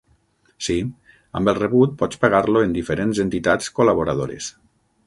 Sí, 0.67 0.77
amb 1.41 1.51
el 1.53 1.59
rebut 1.59 1.93
pots 2.01 2.21
pagar-lo 2.25 2.65
en 2.69 2.75
diferents 2.79 3.25
entitats 3.27 3.73
col·laboradores. 3.79 4.55